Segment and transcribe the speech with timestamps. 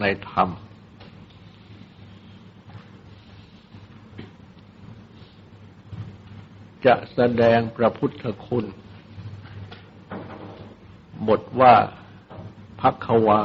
[0.00, 0.48] ในธรรม
[6.86, 8.64] จะแสดงพระพุทธคุณ
[11.28, 11.74] บทว่า
[12.80, 13.40] พักวา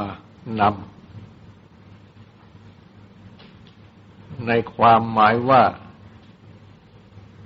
[0.60, 0.94] นำ
[4.48, 5.62] ในความหมายว่า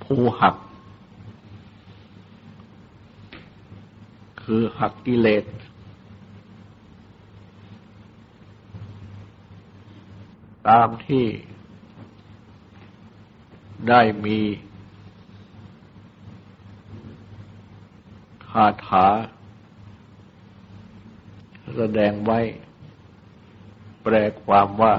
[0.03, 0.55] ผู้หัก
[4.43, 5.43] คือหักกิเลส
[10.69, 11.25] ตามที่
[13.87, 14.39] ได้มี
[18.49, 19.07] คาถา
[21.75, 22.39] แสดงไว้
[24.03, 24.93] แปลความว่า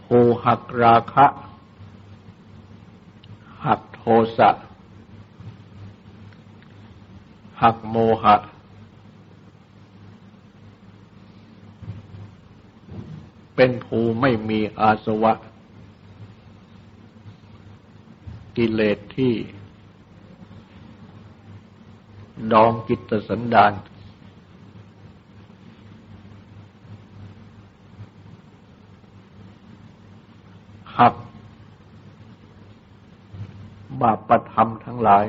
[0.00, 1.26] ภูหักราคะ
[3.64, 4.02] หักโท
[4.38, 4.50] สะ
[7.62, 8.36] หักโมหะ
[13.56, 15.32] เป็นภูไม่มีอาสวะ
[18.56, 19.34] กิเลสที่
[22.52, 23.72] ดองกิตสันดาน
[30.98, 31.14] หัก
[34.00, 35.26] บาปธรรมทั้งหลาย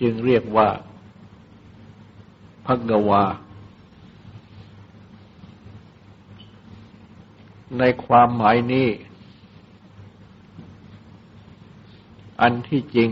[0.00, 0.68] จึงเรียกว่า
[2.66, 2.78] พัก
[3.10, 3.22] วา
[7.78, 8.88] ในความหมายนี้
[12.40, 13.10] อันที่จริง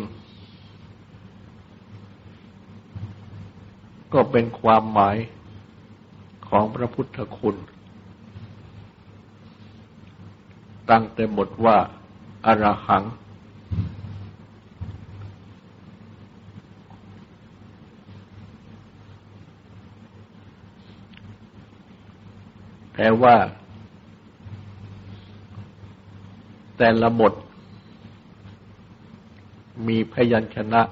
[4.12, 5.16] ก็เป็นความหมาย
[6.48, 7.56] ของพระพุทธคุณ
[10.90, 11.78] ตั้งแต่บทว่า
[12.46, 13.04] อรหัง
[22.94, 23.36] แต่ว่า
[26.78, 27.32] แต่ละบท
[29.86, 30.82] มีพยัญชนะ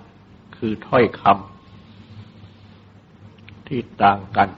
[0.57, 4.49] คือถ้อยคำที่ต่างกัน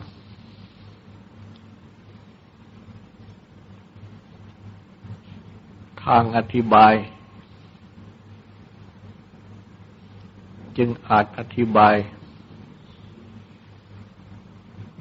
[6.05, 6.95] ทางอธิบาย
[10.77, 11.95] จึงอาจอธิบาย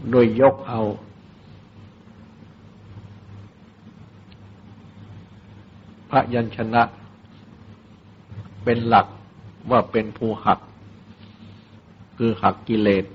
[0.10, 0.82] โดยยกเอา
[6.14, 6.84] พยัญชนะ
[8.64, 9.08] เป็นหลัก
[9.72, 10.60] ว่าเป็นผู้หัก
[12.18, 13.06] คือหักกิเลส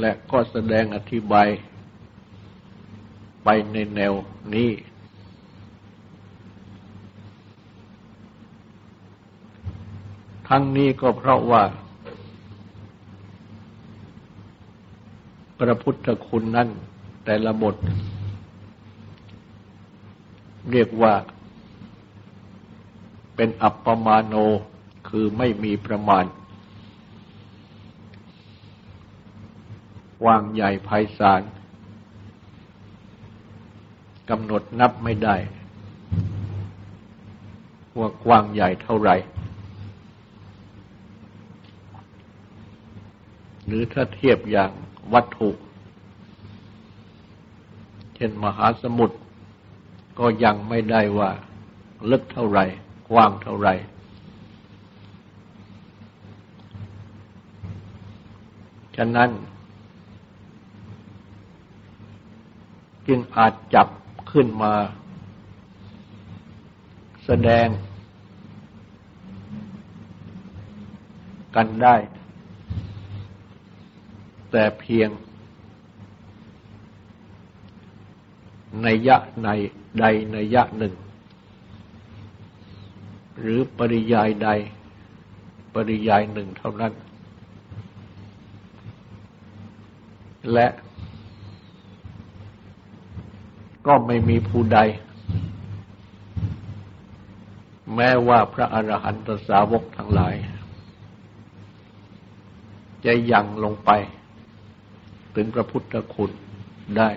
[0.00, 1.48] และก็แสดงอธิบาย
[3.44, 4.12] ไปในแนว
[4.54, 4.70] นี้
[10.48, 11.62] ทั้งนี้ก็เพราะว่า
[15.58, 16.68] พระพุทธคุณนั้น
[17.24, 17.76] แต่ละบท
[20.70, 21.14] เรียกว่า
[23.36, 24.34] เป็นอัปปมาโน
[25.08, 26.24] คือไม่มีประมาณ
[30.22, 30.88] กว้างใหญ่ไพ
[31.18, 31.42] ศาล
[34.30, 35.36] กำหนดนับไม่ได้
[37.98, 39.16] ว่ากว้างใหญ่เท่าไหร่
[43.66, 44.70] หรือถ้าเทียบอย่าง
[45.14, 45.50] วัตถุ
[48.14, 49.16] เช่นมหาสมุทร
[50.18, 51.30] ก็ยังไม่ได้ว่า
[52.10, 52.64] ลึกเท่าไหร่
[53.10, 53.74] กว้างเท่าไหร่
[58.96, 59.30] ฉะนั้น
[63.06, 63.88] จึงอาจจับ
[64.32, 64.74] ขึ้นมา
[67.24, 67.66] แสดง
[71.56, 71.96] กันได้
[74.50, 75.08] แต่เพียง
[78.82, 79.48] ในยะใน
[79.98, 80.94] ใดในยะหนึ่ง
[83.40, 84.48] หรือปริยายใด
[85.74, 86.92] ปริยายหนึ่งเท่านั้น
[90.52, 90.68] และ
[93.86, 94.78] ก็ไม่มีผู้ใด
[97.94, 100.34] แม้ว่าพระอรหันตสาวกทั้งหลาย
[103.04, 103.90] จะยังลงไป
[105.34, 106.30] ถึงพระพุทธคุณ
[106.98, 107.10] ได้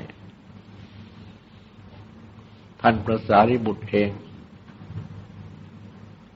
[2.85, 4.11] ท่านพระสารีบุตรเอง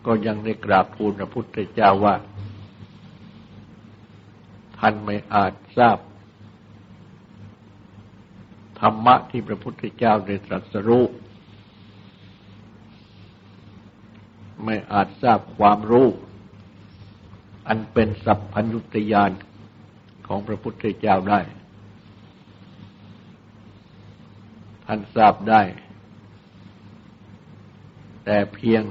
[0.06, 2.16] ก็ยังได้กราบทูลพระพุทธเจ้าว่า
[4.78, 5.98] ท่านไม่อาจทราบ
[8.80, 11.06] ธรรมะที่พระพุทธเจ้าได้ตรัสรู้
[14.64, 16.08] ไม่อาจทราบความรู้
[17.68, 19.32] อันเป็นสัพพัญญุตยาน
[20.28, 21.40] ของพระพุทธเจ้าได้
[24.86, 25.62] ท่านทราบได้
[28.30, 28.84] แต่เพียง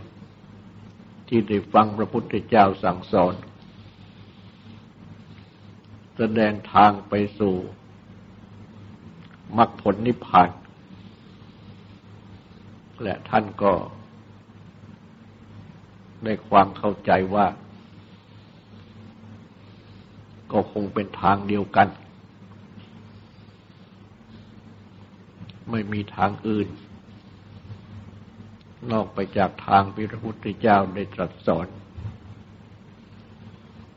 [1.29, 3.35] ที่ได้ฟังพระพุทธเจ้าสั่งสอน
[6.17, 7.55] แสดงทางไปสู่
[9.59, 10.51] มรรคผลนิพพาน
[13.03, 13.73] และท่านก็
[16.25, 17.47] ได้ความเข้าใจว่า
[20.53, 21.89] ก็คงเป็นทางเดียวกัน
[25.71, 26.69] ไม่มีทางอื่น
[28.93, 31.67] นอกไปจากทางพระพุทธเจ้าได้ตรัสสอน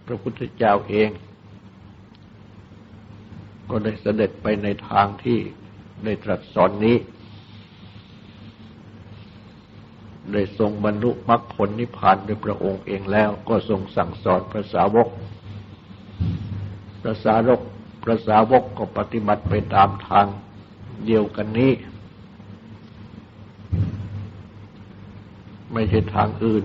[0.07, 1.09] พระพุทธเจ้าเอง
[3.69, 5.39] ก็ได้เสด็จไปในทางที่
[6.03, 6.97] ได้ตรัสสอนนี้
[10.33, 15.07] ได้ทรงบรรลุมรรคผลนิพพานโดยพระองค์เองแล้วก็ทรงสั่งสอนพระสาวก
[17.01, 17.59] พระสาวก
[18.03, 20.25] พระสาวกก็ปฏิบัติไปตามทาง
[21.05, 21.71] เดียวกันนี้
[25.73, 26.63] ไม่ใช่ทางอื่น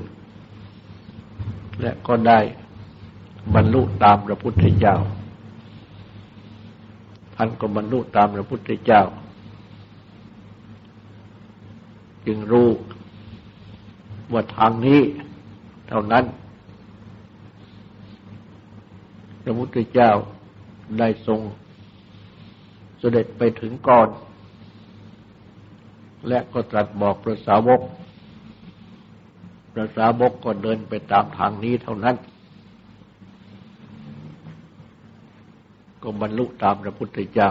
[1.80, 2.40] และก็ได้
[3.54, 4.96] บรรลุตามพระพุทธเจ้า
[7.36, 9.02] ท่านก็บรรลุตามพระพุทธเจ้า
[12.26, 12.68] จึงรู้
[14.32, 15.00] ว่าทางนี้
[15.88, 16.24] เท่านั้น
[19.42, 20.10] พระพุทธเจ้า
[20.98, 21.40] ได้ทรง
[22.98, 24.08] เสด็จไปถึงก่อน
[26.28, 27.80] และก็ตรัสบอกพระสาวก
[29.74, 32.16] พระสาวกก็เดินไปตามทางนี้เท่านั้น
[36.02, 37.50] ก็บรรลุตามพระพุทธเจ้า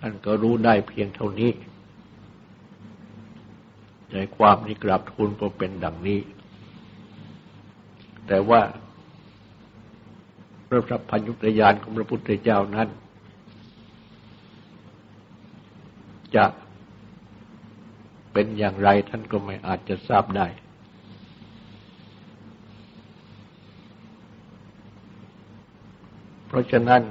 [0.00, 1.50] ท่านก็รู้ได้เพียงเท่านี้
[4.12, 6.20] ในความนี้กราบทูลก็เป็นดังนี้
[8.26, 8.60] แต่ว่า
[10.68, 12.88] พระสัพพัญญุตยานของพระพุทธเจ้านั้น
[16.36, 16.44] จะ
[18.38, 20.46] เป็นอย่างไรท่านก็ไม่อาจจะทราบได้
[26.46, 27.02] เพราะฉะนั้น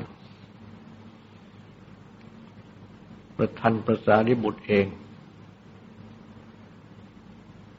[3.38, 4.86] ประทันประสาริบุตรเอง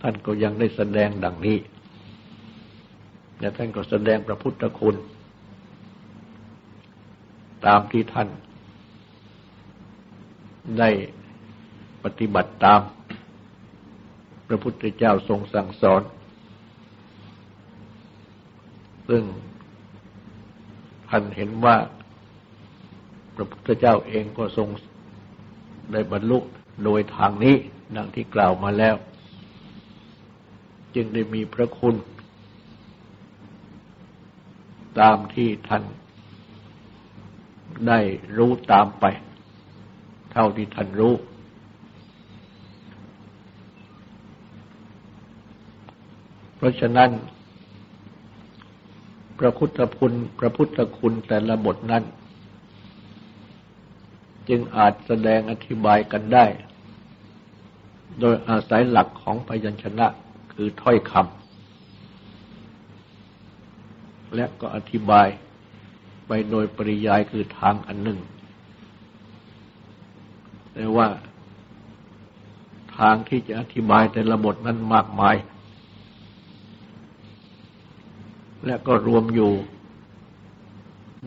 [0.03, 1.59] ท่านก็ยังได้แสดงดังนี้
[3.41, 4.97] และท่านก็แสดงพระพุทธคุณ
[7.67, 8.29] ตามที่ท่าน
[10.79, 10.91] ได้
[12.05, 12.83] ปฏิบัติตาม
[14.49, 16.03] พระพุทธเจ้าทรงสั่งสอน
[19.09, 19.23] ซึ่ง
[21.09, 21.77] ท่านเห็นว่า
[23.35, 24.69] พระพุทธเจ้าเองก็ทรง
[25.93, 26.39] ได้บรรลุ
[26.85, 27.57] โดยทางนี้
[27.97, 28.97] ดังที่กล่าวมาแล้ว
[30.95, 31.97] จึงได้มีพระคุณ
[35.01, 35.85] ตามที่ท่าน
[37.89, 38.01] ได้
[38.37, 39.05] รู้ตามไป
[40.33, 41.15] เท่าที่ท่านรู้
[46.56, 47.11] เพ ราะฉะนั้น
[49.39, 52.05] พระพุทธคุณพระพุทธคุณแต่ละบทนั้น
[54.49, 56.47] จึงอาจแสดงอธิบายกันได้
[58.21, 60.07] โดยอาศัยหลักของพยัญชนะ
[60.53, 61.23] คือถ้อยคำ
[64.35, 65.29] และก็อธิบาย
[66.27, 68.19] ไปโดยปริยายคือทางอันหนึ่ง
[70.73, 71.07] แต่ว่า
[72.99, 75.37] ทางที่จะอธิบายแต่ละบทนั้นมากมาย
[78.67, 79.53] และก็รวมอยู่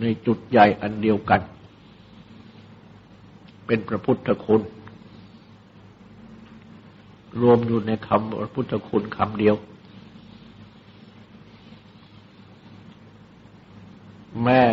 [0.01, 1.41] ในจุดใหญ่อันเดียวกัน
[3.65, 4.61] เป็นพระพุทธคุณ
[7.41, 9.55] รวมอยู่ในคำพระพุทธคุณคำเดียว
[14.43, 14.63] แม่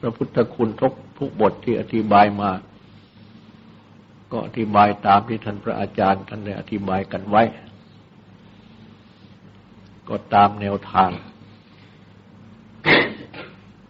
[0.00, 2.50] พระพุทธคุณทุกทุกบทที่อธิบายมา
[4.30, 7.42] ก็อธิบายตามที่ท่านพระอาจารย์ท่านได้อธิบายกันไว้
[10.08, 11.10] ก็ตามแนวทาง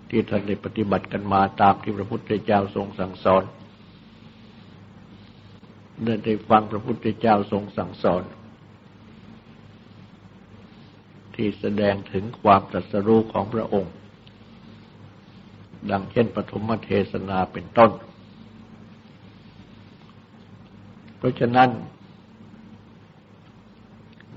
[0.09, 3.45] ที่ท่านได้ปฏิบัติกันมาตามที่พระพุทธเจ้าทรงสั่งสอน
[6.05, 8.23] ได้ได้ฟังพระพุทธเจ้าทรงสั่งสอน
[11.35, 13.93] ที่แสดงถึงความตรัสรู้ของพระองค์
[15.91, 17.91] ดังเช่นปฐมเทศนาเป็นต้น
[21.19, 21.69] เพราะฉะนั้น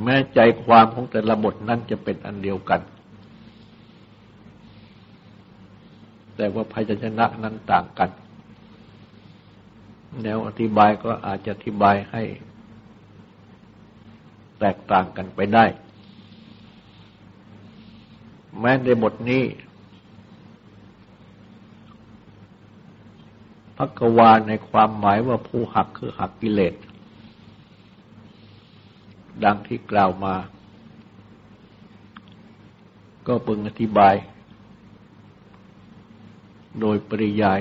[0.03, 2.81] แม้ใจความของแต่ละบทนั้นจะเป็นอันเดียวกัน
[6.35, 8.09] แต่ว่าพยัญชนะนั้นต่างกัน
[10.23, 12.23] แนวอธิบายก็อาจจะอธิบายให้
[14.59, 15.65] แตกต่างกันไปได้
[18.59, 19.43] แม้ในบทนี้
[23.77, 26.73] พักวาในความหมายว่าผู้หักคือหักกิเลส
[29.43, 30.35] ดังที่กล่าวมา
[33.27, 34.15] ก็เปิงอธิบาย
[36.79, 37.59] โดยปริยาย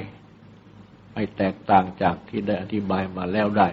[1.15, 3.69] ให้แตกต่างจากที่ได้อธิบายมาแล้วได้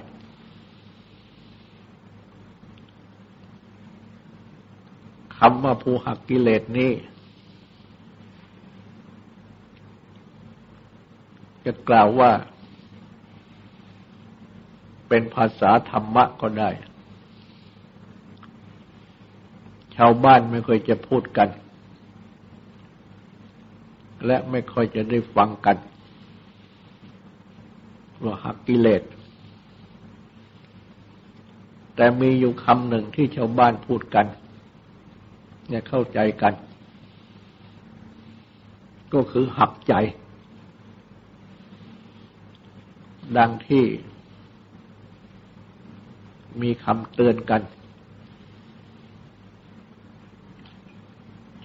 [5.38, 6.92] คำว่าผู้หักกิเลสนี้
[11.66, 12.32] จะกล่าวว่า
[15.10, 16.70] เป็นภาษาธรรมะก็ได้
[19.98, 21.50] ชาวบ้านไม่ค่อยจะพูดกัน
[24.26, 25.78] และไม่ค่อยจะได้ฟังกัน
[28.24, 29.04] ว่าหักกิเลส
[31.96, 34.26] แต่มีอยู่คำหนึ่งที่ชาวบ้านพูดกัน
[35.68, 36.54] เนี่ยเข้าใจกัน
[39.14, 39.94] ก็คือหักใจ
[43.38, 43.86] ดังที่
[46.62, 47.62] มีคำเตือนกัน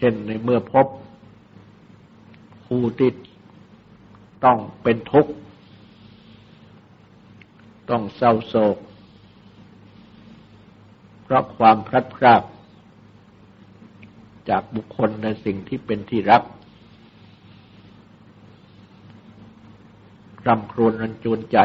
[0.02, 0.86] เช่นในเมื่อพบ
[2.66, 3.14] ผู้ติด
[4.44, 5.32] ต้องเป็นทุกข์
[7.90, 8.76] ต้องเศร้าโศก
[11.22, 12.42] เพราะความพลัดพราก
[14.48, 16.42] จากบุคคลในสิ่งที่เป็นที่รัก
[20.46, 21.58] รำครวญรันจวนใจ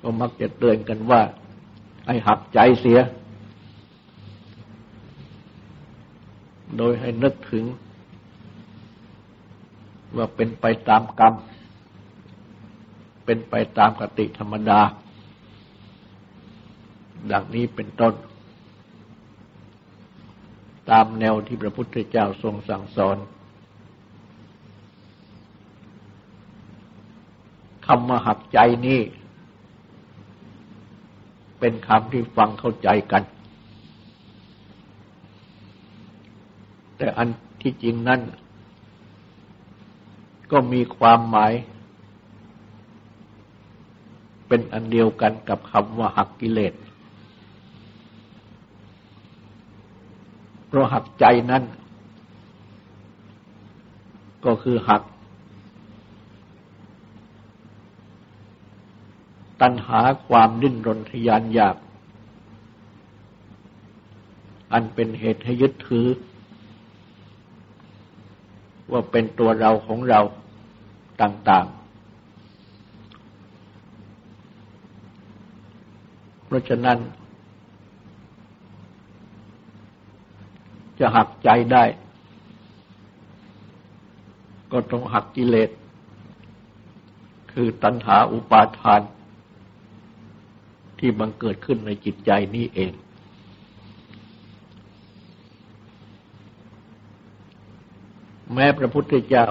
[0.00, 1.20] ก็มักจะเตือนกันว่า
[2.06, 3.00] ให้หักใจเสีย
[6.78, 7.64] โดยให้นึกถึง
[10.16, 11.34] ว่าเป็นไปตามกรรม
[13.24, 14.80] เป็นไปตามกติธรรมดา
[17.32, 18.14] ดังนี้เป็นต้น
[20.90, 23.16] ตามแนวที่พระพุทธเจ้าทรงสั่งสอน
[27.86, 29.00] คำมหักใจนี้
[31.58, 33.22] เป็นคำที่ฟังเข้าใจกัน
[36.96, 37.28] แต่อัน
[37.62, 38.20] ที่จริงนั้น
[40.50, 41.52] ก็มีความหมาย
[44.48, 46.74] เป็นอันเดียวกันกับคำว่าหักกิเลส
[50.66, 51.62] เพราะหักใจนั้น
[54.44, 55.02] ก็คือหัก
[59.60, 61.76] ตัณหาความดิ้นรนทยานอยาก
[64.72, 66.06] อันเป็นเหตุให้ยึดถือ
[68.94, 70.20] ว่าเป็นตัวเราของเรา
[71.22, 71.84] ต่าง ๆ
[76.46, 76.98] เพราะฉะนั้น
[80.98, 81.84] จะหักใจได้
[84.72, 85.70] ก็ต้องหักกิเลส
[87.52, 89.00] คือตัณหาอุปาทาน
[90.98, 92.92] ที่บังเกิดขึ้นในจิตใจนี้เอง
[98.54, 99.46] แม้พระพุทธเจ้า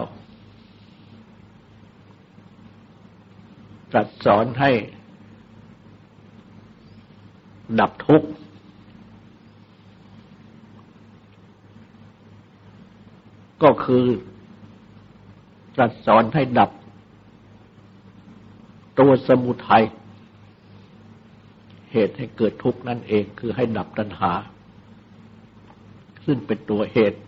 [3.92, 4.72] ตรัสสอนให้
[7.80, 8.30] ดับทุกข์
[13.64, 14.06] ก็คือ
[15.76, 16.72] ตรัสสอนให้ดับ
[19.00, 19.86] ตัวสมุทัย
[21.92, 24.32] เหตุให้เกิดทุกข์นั่นเอง คือให้ดับตัณหา
[26.26, 27.20] ซึ่งเป็นตัวเหตุ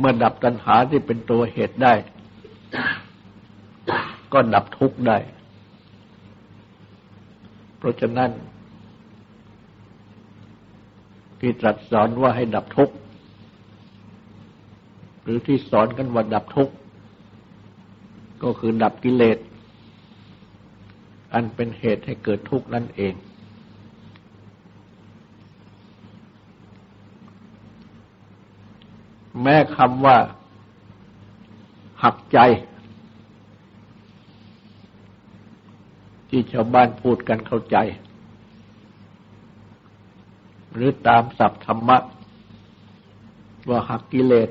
[0.00, 1.94] เมื่อดับตัณหาที่เป็นตัวเหตุได้
[4.32, 5.18] ก็ดับทุกข์ได้
[7.78, 8.30] เพราะฉะนั้น
[11.40, 12.94] ที่ตรัสสอนว่าให้ดับทุกข์
[15.22, 16.74] หรือที่สอนกันว่าดับทุกข์
[18.42, 19.38] ก็คือดับกิเลส
[21.34, 23.14] อันเป็นเหตุให้เกิดทุกข์นั่นเอง
[29.42, 30.16] แม้คำว่า
[32.02, 32.38] หักใจ
[36.28, 37.76] ที่ชาวบ้านพูดกันเข้าใจ
[40.72, 41.98] หรือตามศัพท์ธรรมะ
[43.68, 44.50] ว่าหักกิเลส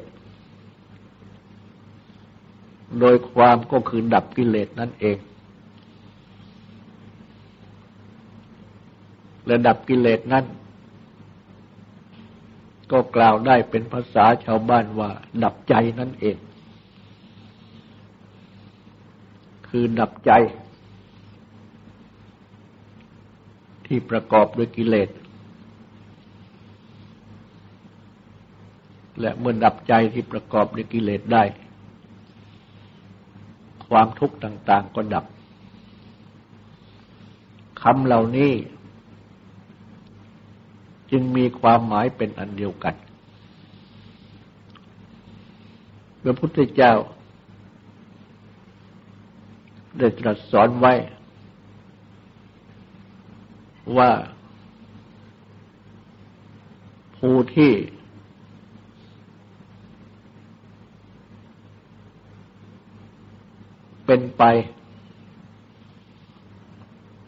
[3.00, 5.18] โดยความก็คือดับกิเลสนั่นเอง
[9.46, 10.46] และดับกิเลสนั้น
[12.92, 15.10] ก็กล่าวได้เป็นภาษาชาวบ้านว่า
[15.44, 16.38] ดับใจนั่นเอง
[19.68, 20.32] คือดับใจ
[23.86, 25.10] ที่ประกอบด้วยกิเลส
[29.20, 31.44] และเมื่อดับใจที่ประกอบด้วยกิเลสได้
[33.90, 35.26] ความทุกข์ต่าง ๆ ก็ดับ
[37.82, 38.52] คำเหล่านี้
[41.12, 42.96] จึงมีความหมายเป็นอันเดียวกัน
[46.24, 46.94] พระพุทธเจ้า
[49.98, 50.94] ได้ตรัสสอนไว้
[53.98, 54.12] ว่า
[57.18, 57.72] ผู้ที่
[64.06, 64.44] เป็นไป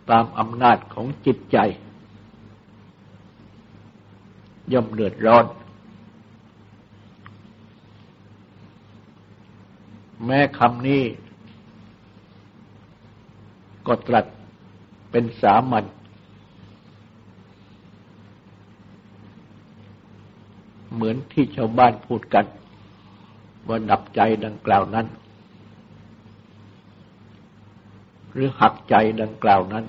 [0.09, 1.57] ตามอำนาจของจิตใจ
[4.73, 5.45] ย่อมเดือดร้อน
[10.25, 11.03] แม้คำนี้
[13.87, 14.25] ก็ตรัส
[15.11, 15.85] เป็นสามัญ
[20.93, 22.45] เหมือนที่ชาวบ้านพูดกัน
[23.67, 25.07] ว่าดับใจดังกล่าวนั้น
[28.31, 29.85] หรือหักใจดังกล่าวนั้น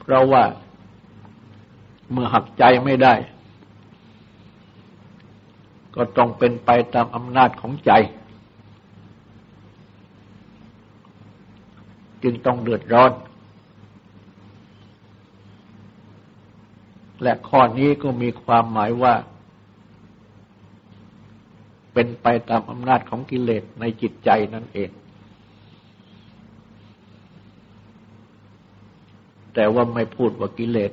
[0.00, 0.44] เพราะว่า
[2.12, 3.14] เมื่อหักใจไม่ได้
[5.94, 7.92] ก็ต้องเป็นไปตามอำนาจของใจ
[12.22, 13.12] จึงต้องเดือดร้อน
[17.22, 19.14] และข้อนี้ก็มีความหมายว่า
[21.92, 24.90] เป็นไปตามอำนาจของกิเลสในจิตใจนั่นเอง
[29.54, 30.92] แต่ว่าไม่พูดว่ากิเลส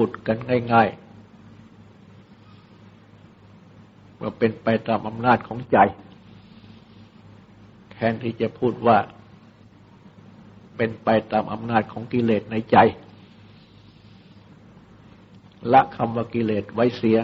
[0.00, 0.38] พูดกัน
[0.72, 0.98] ง่ายๆ
[4.20, 5.78] ว่าเป็นไปตามอำนาจของใจ
[7.92, 8.98] แทนที่จะพูดว่า
[10.76, 12.76] เป็นไปตามอำนาจของกิเลสในใจ
[15.72, 17.18] ละคำว่ากิเลสไว้เสีย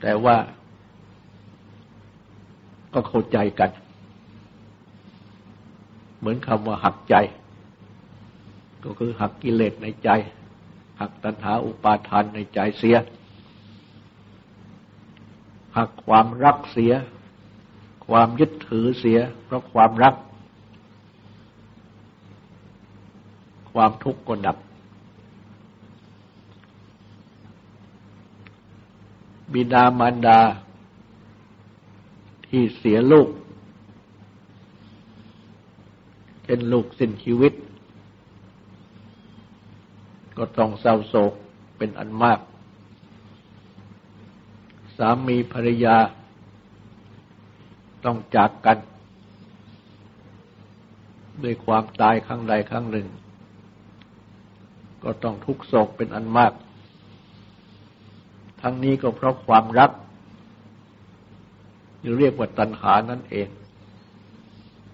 [0.00, 0.36] แต่ว่า
[2.94, 3.70] ก็เข้าใจกัน
[6.18, 7.16] เหมือนคำว่าหักใจ
[8.86, 10.08] ก็คือหักกิเลสในใจ
[11.00, 12.96] หักตัณหาอุปาทานในใจเสีย
[15.76, 16.92] หักความรักเสีย
[18.06, 20.14] ความยึดถือเสีย เพราะความรัก
[23.72, 24.56] ความทุกข์ก็ดับ
[29.52, 30.40] บิดามารดา
[32.46, 33.28] ที่เสียลูก
[36.44, 37.52] เป็นลูกสิ้นชีวิต
[40.38, 41.32] ก็ต้องเศร้าโศก
[41.78, 42.40] เป็นอันมาก
[44.96, 45.96] สามีภรรยา
[48.04, 48.78] ต้องจากกัน
[51.42, 53.06] ด้วยความตายครั้งใดครั้งหนึ่ง
[55.04, 56.52] ก็ต้องทุกโศกเป็นอันมาก
[58.62, 59.90] ทั้งนี้ก็เพราะความรัก
[62.00, 63.48] หรือเรียกว่าตัณหานั่นเอง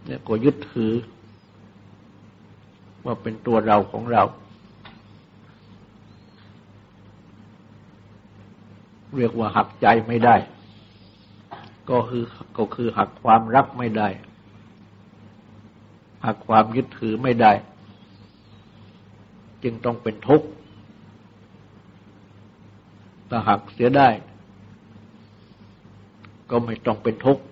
[0.04, 0.92] เนี่ยก็ยึดถือ
[3.04, 4.22] ว่าเป็นตัวเราของเรา
[9.16, 10.36] เรียกว่าหักใจไม่ได้
[11.90, 12.24] ก็คือ
[12.58, 14.08] ก็คือหักความรักไม่ได้
[16.26, 17.52] หักความยึดถือไม่ได้
[19.62, 20.46] จึงต้องเป็นทุกข์
[23.28, 24.08] ถ้าหักเสียได้
[26.50, 27.42] ก็ไม่ต้องเป็นทุกข์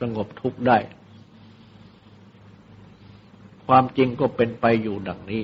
[0.00, 0.78] สงบทุกข์ได้
[3.66, 5.42] ความจริงก็เป็นไปอยู่ดังนี้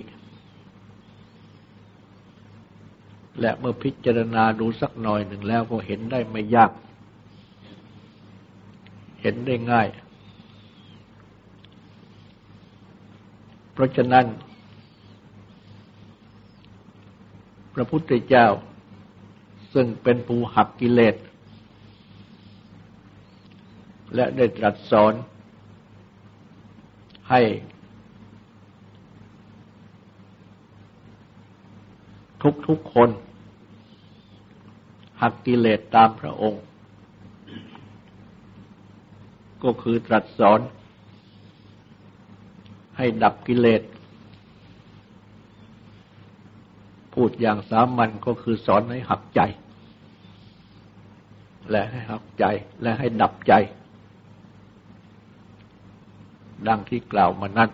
[3.41, 6.71] และเมื่อพิจารณาดูสักหน่อยหนึ่งแล้วก็เห็นได้ไม่ยาก
[9.23, 9.89] เห็นได้ง่าย
[13.73, 14.27] เพราะฉะนั้น
[17.75, 18.47] พระพุทธเจ้า
[19.75, 21.17] ซึ่งเป็นปูหักกิเลส
[24.15, 25.15] และได้ตรัสสอน
[27.31, 27.43] ให้
[32.67, 33.09] ทุกๆคน
[35.21, 36.63] หักกิเลสตามพระองค์
[39.63, 40.61] ก็คือตรัสสอน
[42.97, 43.83] ให้ดับกิเลส
[47.15, 49.41] พูดอย่างสามัญก็คือสอนให้หักใจ
[51.71, 52.45] และให้หักใจ
[52.83, 53.53] และให้ดับใจ
[56.69, 57.71] ดังที่กล่าวมานั้น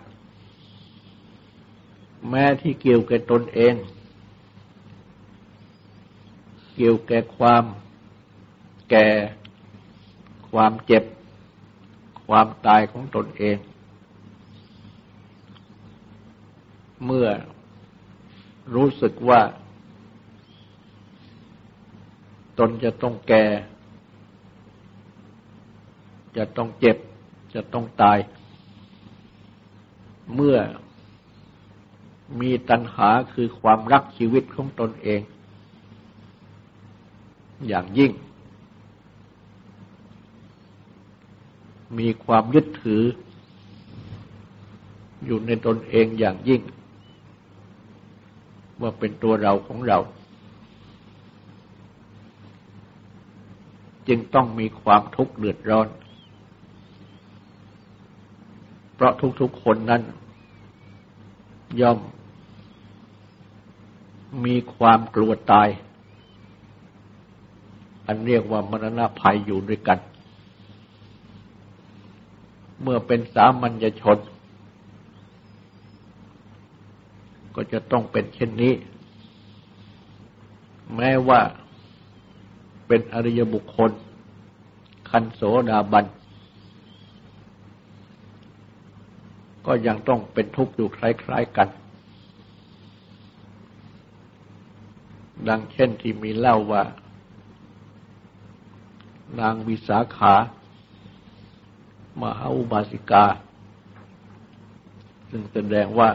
[2.29, 3.73] แม้ที่เกี่ยวแก่ตนเอง
[6.79, 7.63] เกี่ยวแก่ความ
[8.89, 9.07] แก่
[10.49, 11.03] ความเจ็บ
[12.27, 13.57] ความตายของตนเอง
[17.05, 17.27] เมื่อ
[18.75, 19.41] รู้สึกว่า
[22.59, 23.45] ตนจะต้องแก่
[26.37, 26.97] จะต้องเจ็บ
[27.53, 28.17] จะต้องตาย
[30.35, 30.57] เมื่อ
[32.39, 35.21] มีตัณหาคือความรักชีวิตของตนเอง
[37.67, 38.11] อย่างยิ่ง
[41.99, 43.03] มีความยึดถือ
[45.25, 46.61] อยู่ในตนเองอย่างยิ่ง
[48.81, 49.97] ว่าเป็นตัวเราของเรา
[54.07, 55.87] จึงต้องมีความทุกข์เดือดร้อน
[58.95, 60.01] เพราะทุกๆคนนั้น
[61.81, 61.99] ย่อม
[64.45, 65.67] มีความกลัวตาย
[68.07, 69.99] อันเรียกว่ามรณะภัยอยู่ด้วยกัน
[72.81, 74.17] เมื่อเป็นสามัญชน
[77.55, 78.73] ก็จะต้องเป็นเช่นนี้
[80.95, 81.41] แม้ว่า
[82.87, 83.91] เป็นอริยบุคคล
[85.09, 86.05] คันโสดาบัน
[89.65, 91.69] ก็ยังต้องเป็นทุกข์อยู่คล้าย ๆกัน
[95.47, 96.83] ดังเช่นที่มีเล่าว่า
[99.39, 100.35] นางวิสาขา
[102.21, 103.25] มหาอุบาสิกา
[105.29, 106.09] ซึ่งแสดงว่า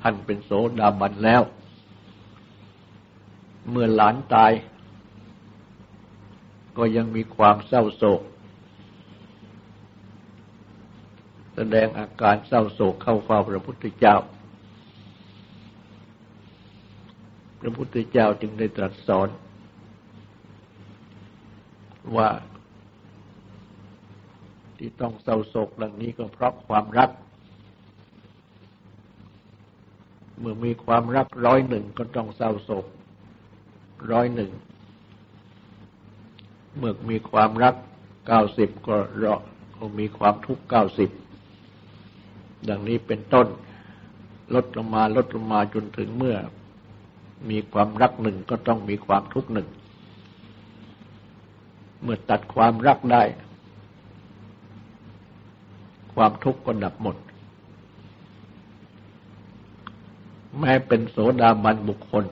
[0.00, 1.42] ท่านเป็นโสดาบันแล้ว
[3.70, 4.52] เมื่อหลานตาย
[6.76, 8.20] ก็ยังมีความเศร้าโศก
[11.54, 14.16] แสดงอาการเศร้าโศกเข้าเฝ้าพระพุทธเจ้า
[17.60, 19.28] พระพุทธเจ้าจึงได้ตรัสสอน
[22.16, 22.28] ว่า
[24.78, 27.10] ที่ต้องเศร้าโศกดังนี้ก็เพราะความรัก
[30.38, 32.86] เมื่อมีความรักร้อยหนึ่งก็ต้องเศร้าโศก
[34.12, 34.50] ร้อยหนึ่ง
[36.76, 37.74] เมื่อมีความรัก
[38.26, 39.34] เก้าสิบก็รอ
[39.78, 41.10] ก็มีความทุกข์เก้าสิบ
[42.68, 43.46] ดังนี้เป็นต้น
[44.54, 46.36] ลดลงมาลดลงมาจนถึงเมื่อ
[47.50, 49.68] มีความรักหนึ่งก็ต้องมีความทุกข์หนึ่ง
[52.02, 53.22] เมื่อตัดความรักได้
[56.14, 57.16] ความทุกข์ก็ดับหมด
[60.58, 62.24] แม้เป็นโสดาบันบุคคล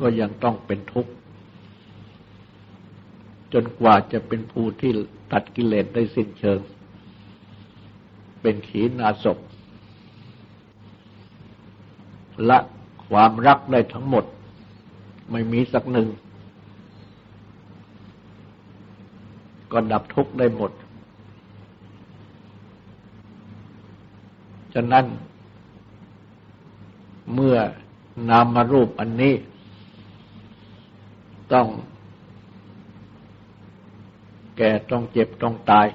[0.00, 1.12] ก็ยังต้องเป็นทุกข์
[3.52, 4.92] จนกว่าจะเป็นผู้ที่
[5.32, 6.60] ตัดกิเลสได้สิ้นเชิง
[8.42, 9.38] เป็นขีณาศพ
[12.48, 12.58] ละ
[13.08, 14.24] ความรักได้ทั้งหมด
[15.30, 16.08] ไม่มีสักหนึ่ง
[19.72, 20.72] ก็ดับทุกข์ได้หมด
[24.74, 25.04] ฉะนั้น
[27.34, 27.56] เมื่อ
[28.28, 29.34] นามารูปอันนี้
[31.52, 31.66] ต้อง
[34.56, 35.86] แก่ต้องเจ็บต้องตาย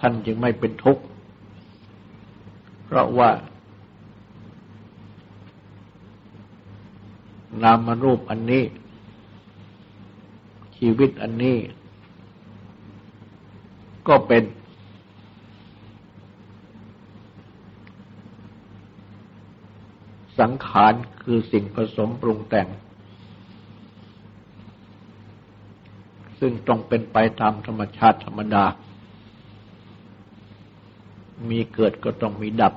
[0.00, 1.02] ท่านจึงไม่เป็นทุกข์
[2.84, 3.30] เพราะว่า
[7.62, 8.62] นามมารูปอันนี้
[10.78, 11.56] ชีวิตอันนี้
[14.08, 14.42] ก็เป็น
[20.40, 22.68] สังขารคือสิ่งผสมปรุงแต่ง
[26.40, 28.64] ซึ่งต้องเป็นไปตามธรรมชาติธรรมดา
[31.50, 32.74] มีเกิดก็ต้องมีดับ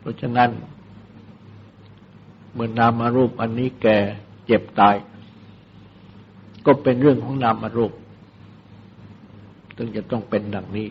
[0.00, 0.50] เพราะฉะนั้น
[2.54, 3.98] เมื่อนามารูปอันนี้แก่
[4.46, 4.96] เจ็บตาย
[6.66, 7.92] ก็เป็นเรื่องของนามารูป
[9.76, 10.88] ซึ่งจะต้องเป็นดังนี้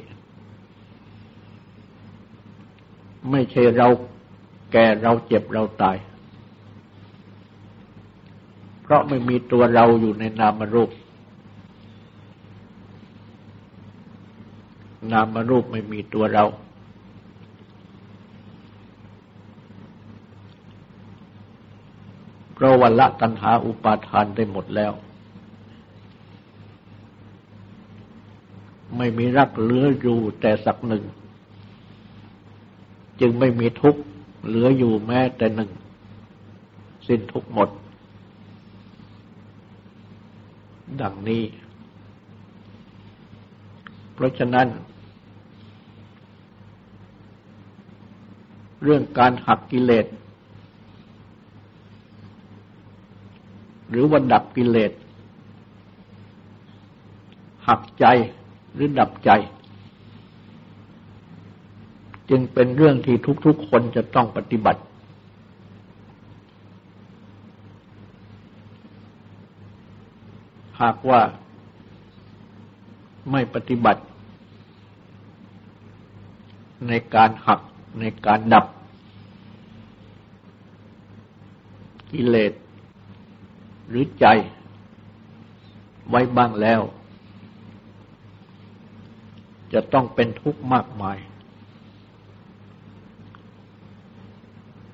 [3.32, 3.88] ไม่ใช่เรา
[4.72, 5.98] แก่เราเจ็บเราตาย
[8.82, 10.90] เพราะไม่มีตัวเราอยู่ในนามรูป
[15.12, 16.46] นามรูปไม่มีตัวเรา
[22.53, 24.94] เพ ราะวันละตัณหาอุปาทานได้หมดแล้ว
[28.98, 31.04] ไม่มีรักเหลืออยู่แต่สักหนึ่ง
[33.20, 34.02] จึงไม่มีทุกข์
[34.46, 35.72] เหลืออยู่แม้แต่หนึ่ง
[37.08, 37.70] สิ้นทุกหมด
[41.02, 41.44] ดังนี้
[44.14, 44.68] เพราะฉะนั้น
[48.84, 50.06] เรื่องการหักกิเลส
[53.94, 54.92] หรือว่าดับกิเลส
[57.68, 58.06] หักใจ
[58.74, 59.30] หรือดับใจ
[62.30, 64.82] จึงเป็นเรื่องที่ทุกๆคนจะต้องปฏิบัติ
[70.82, 71.22] หากว่า
[73.32, 74.02] ไม่ปฏิบัติ
[76.88, 77.60] ในการหัก
[78.00, 78.66] ในการดับ
[82.12, 82.54] กิเลส
[83.94, 84.28] หรือใจ
[86.10, 86.82] ไว้บ้างแล้ว
[89.74, 91.18] จะต้องเป็นทุกข์มากมาย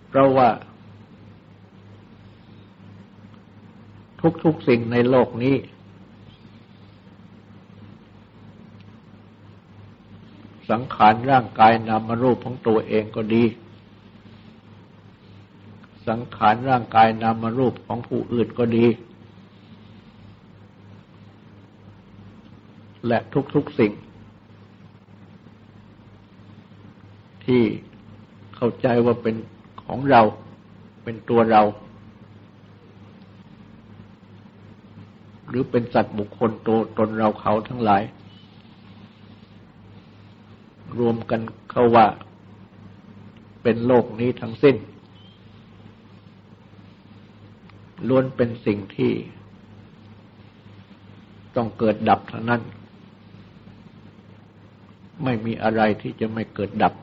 [0.07, 0.49] เพราะว่า
[4.43, 5.55] ทุกๆสิ่งในโลกนี้
[10.69, 13.43] สังขารร่างกายนามรูปของตัวเองก็ดี
[16.09, 18.85] สังขารร่างกายนามรูปของผู้อื่นก็ดี
[23.07, 23.19] และ
[23.55, 23.91] ทุกๆสิ่ง
[27.45, 27.63] ที่
[28.55, 29.35] เข้าใจว่าเป็น
[29.83, 30.21] ของเรา
[31.03, 31.61] เป็นตัวเรา
[35.47, 38.03] หรือเป็นสัตว์บุคคลตัวตนเราเขาทั้งหลาย
[40.99, 41.41] รวมกัน
[41.71, 42.07] เข้าว่า
[43.63, 44.75] เป็นโลกนี้ทั้งสิ้น
[48.07, 49.13] ล้วนเป็นสิ่งที่
[51.55, 52.61] ต้องเกิดดับเท่านั้น
[55.23, 56.93] ไม่มีอะไรที่จะไม่เกิดดับ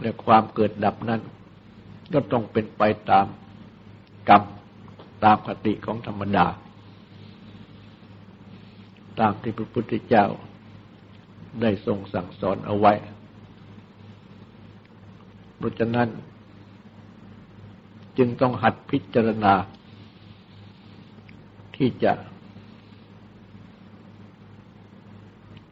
[0.00, 1.20] และความเกิดดับนั้น
[2.12, 3.26] ก็ต้องเป็นไปตาม
[4.28, 4.42] กรรม
[5.24, 6.46] ตามคติของธรรมดา
[9.20, 10.26] ตามที่พระพุทธเจ้า
[11.60, 12.92] ได้ทรงสั่งสอนเอาไว้
[15.56, 16.08] เพราะฉะนั้น
[18.18, 19.54] จึงต้องหัดพิจารณา
[21.76, 22.12] ที่จะ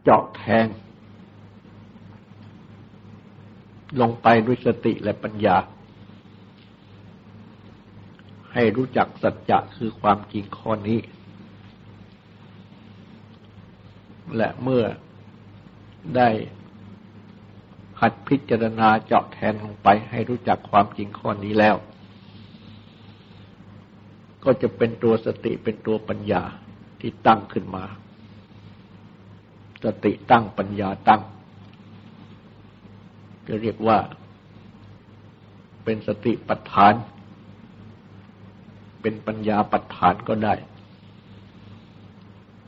[0.02, 0.66] เจาะแทง
[4.00, 5.56] ลงไปด้วยสติและปัญญา
[8.52, 11.00] ให้รู้จักสัจจะคือความจริงข้อนี้
[14.36, 14.84] และเมื่อ
[16.16, 16.28] ได้
[18.00, 21.76] หัดพิจารณาเจาะแทนลงไปให้รู้จักความจริงข้อนี้แล้ว
[24.44, 26.42] ก็จะเป็นตัวสติเป็นตัวปัญญา
[27.00, 27.84] ที่ตั้งขึ้นมา
[29.84, 31.22] สติตั้งปัญญาตั้ง
[33.46, 33.98] จะเรียกว่า
[35.84, 36.94] เป็นสติปัฏฐาน
[39.00, 40.54] เป็นปัญญาปัฏฐานก็ได้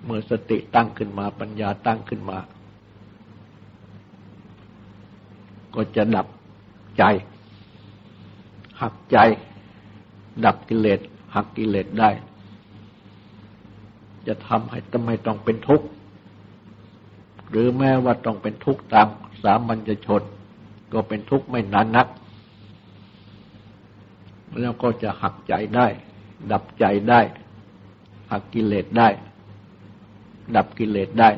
[0.05, 2.39] เมื่อสติตั้งขึ้นมาปัญญาตั้งขึ้นมา
[5.75, 6.27] ก็จะดับ
[6.99, 7.05] ใจ
[8.81, 9.19] หักใจ
[10.45, 11.01] ดับกิเลส
[11.35, 12.11] หักกิเลสได้
[14.27, 15.87] จะทำให้ทำไมต้องเป็นทุกข์
[17.51, 19.07] หรือแม้ว่าต้องเป็นทุกข์ตาม
[19.43, 20.23] สามัญชน
[20.93, 22.07] ก็เป็นทุกข์ไม่นานนัก
[24.61, 25.87] แล้วก็จะหักใจได้
[26.53, 27.21] ดับใจได้
[28.31, 29.09] หักกิเลสได้
[30.57, 31.31] ดับกิเลสได้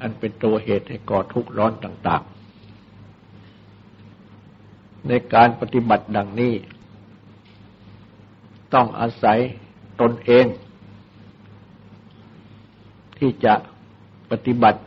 [0.00, 2.40] อันเป็นตัวเหตุให้ก่อทุกข์ร้อนต่าง ๆ
[5.08, 6.52] ในการปฏิบัติดังนี้
[8.74, 9.38] ต้องอาศัย
[10.00, 10.46] ตนเอง
[13.18, 13.54] ที่จะ
[14.30, 14.80] ปฏิบัติ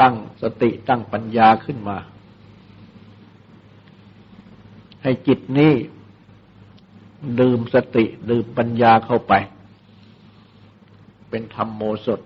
[0.00, 1.98] ตั้งสติตั้งปัญญาขึ้นมา
[5.02, 5.72] ให้จิตนี้
[7.40, 9.32] ดื่มสติดื่มปัญญาเข้าไป
[11.30, 12.20] เป็นธรรมโมสด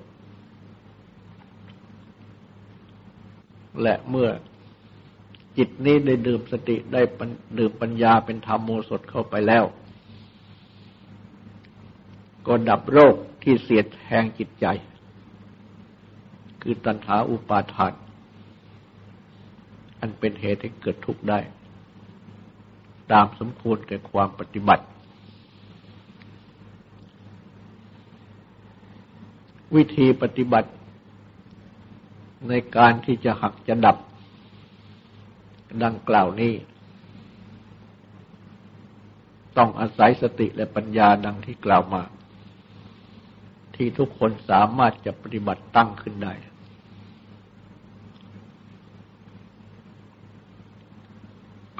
[3.82, 4.28] และเมื่อ
[5.58, 7.02] จิตนี้ได้ดื่มสติได้
[7.58, 9.64] ดื่มปัญญาเป็นธรรมโมสดเข้าไปแล้ว
[12.46, 14.66] ก็ดับโรคที่เสียดแทงจิตใจ
[16.62, 17.92] คือตัณหาอุปาทาน
[20.00, 21.38] อันเป็นเหตุให้เกิดทุกข์ได้
[23.12, 24.84] ตามสมควรแก่ความปฏิบัติ
[29.74, 30.70] วิธีปฏิบัติ
[32.48, 33.96] ในการที่จะหักจะดับ
[35.82, 36.54] ดังกล่าวนี้
[39.56, 42.02] ต้องอาศัยสติและปัญญาดังที่กล่าวมา
[43.76, 46.34] ที่ทุกคนสามารถจะปฏิบัติตั้งขึ้นได้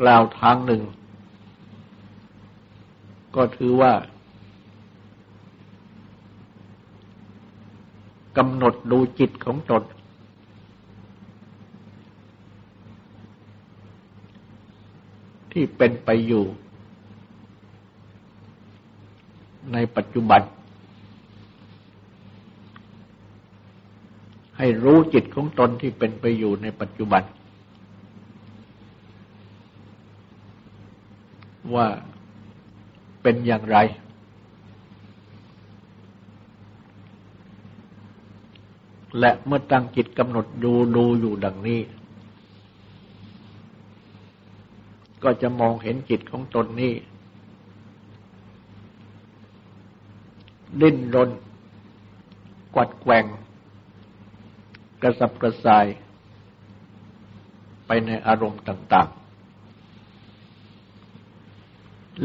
[0.01, 0.83] กล่าวทางหนึ่ง
[3.37, 3.93] ก็ถือว่า
[8.39, 9.83] กำหนดดูจิตของตน
[15.55, 16.45] ที่เป็นไปอยู่
[19.73, 20.43] ในปัจจุบัน
[24.59, 27.23] ให้รู้จิตของตนที่เป็นไปอยู่ในปัจจุบัน
[31.75, 31.87] ว่า
[33.23, 33.79] เป็นอย่างไร
[39.21, 41.81] และเมื่อตั้งจิตกำหนดดูดูอยู่ดังนี้
[45.25, 46.95] ก็จะมองเห็นจิตของตนนี้
[50.81, 51.31] ดิ้นรน
[52.75, 53.25] กวัดแกง
[55.03, 55.87] กระสับกระส่าย
[57.87, 59.25] ไปในอารมณ์ต่าง ๆ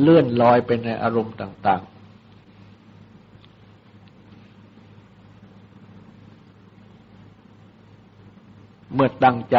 [0.01, 1.99] เลื่อนลอยไปในอารมณ์ต่าง ๆ
[8.93, 9.57] เมื่อตั้งใจ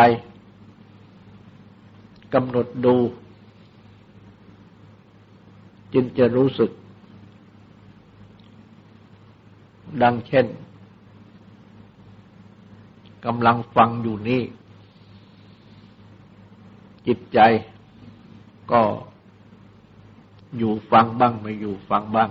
[2.34, 2.96] กำหนดดู
[6.00, 6.70] จึงจะรู้สึก
[10.02, 10.46] ดังเช่น
[13.26, 14.42] กำลังฟังอยู่นี่
[17.06, 17.38] จิตใจ
[18.72, 18.82] ก็
[20.58, 22.30] อยู่ฟังบ้างไม่อยู่ฟังบ้าง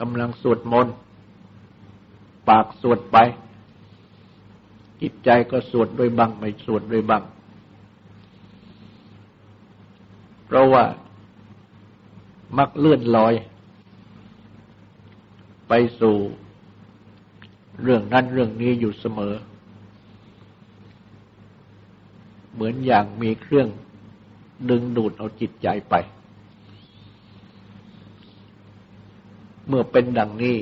[0.00, 0.94] กำลังสวดมนต์
[2.48, 3.16] ปากสวดไป
[5.00, 7.22] จิตใจก็สวดด้วยบ้าง ไม่สวดด้วยบ้าง
[10.46, 10.84] เพราะว่า
[12.58, 13.34] มักเลื่อนลอย
[15.68, 16.16] ไปสู่
[17.82, 19.34] เรื่องนั้นเรื่องนี้อยู่เสมอ
[22.52, 23.68] เหมือนอย่างมีเครื่อง
[24.70, 25.94] ดึงดูดเอาจิตใจไป
[29.68, 30.56] เมื่อเป็นดังนี้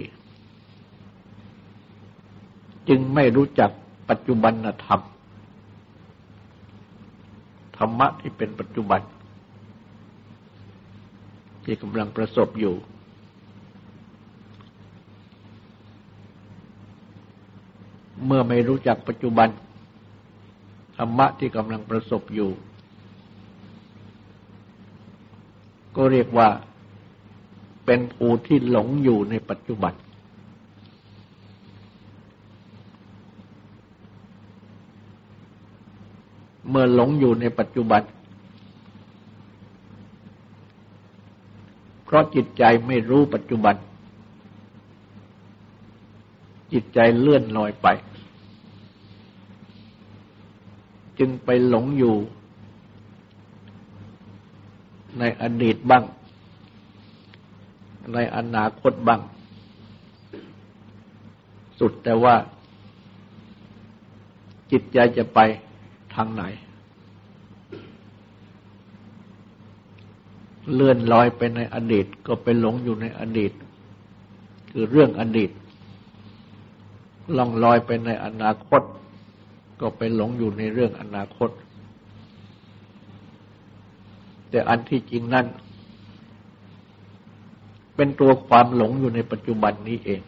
[2.88, 3.70] จึงไม่รู้จัก
[4.08, 4.52] ปัจจุบัน
[4.84, 5.00] ธรรม
[7.76, 9.00] ธรรมะที่เป็นปัจจุบัน
[11.70, 12.74] ที่กำลังประสบอยู่
[18.26, 19.48] เมื่อไม่รู้จักปัจจุบัน
[20.96, 22.50] ธรรมะที่กำลังประสบอยู่
[25.96, 26.48] ก็เรียกว่า
[27.86, 29.92] เป็นผู้ที่หลงอยู่ในปัจจุบัน
[36.70, 38.02] เมื่อหลงอยู่ในปัจจุบัน
[42.08, 43.74] เพราะจิตใจไม่รู้ปัจจุบัน
[46.72, 47.86] จิตใจเลื่อนลอยไป
[51.18, 52.16] จึงไปหลงอยู่
[55.18, 56.04] ในอดีตบ้าง
[58.14, 59.20] ในอนาคตบ้าง
[61.78, 62.34] สุดแต่ว่า
[64.70, 65.38] จิตใจจะไป
[66.14, 66.44] ทางไหน
[70.74, 73.52] เลื่อนลอยไปในอดีตก็ไปหลงอยู่ในอดีต
[74.70, 75.50] คือเรื่องอดีต
[77.36, 78.82] ล่องลอยไปในอนาคต
[79.80, 81.50] ก็ไปหลงอยู่ในเรื่องอนาคต
[84.50, 85.46] แต่อันที่จริงนั้น
[87.94, 90.20] เป็นตัวความหลงอยู่ในปัจจุบันนี้เอง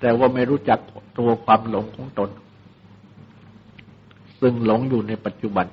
[0.00, 0.80] แต่ว่าไม่รู้จัก
[1.18, 2.30] ตัวความหลงของตน
[4.40, 5.66] ซึ่งหลงอยู่ในปัจจุบัน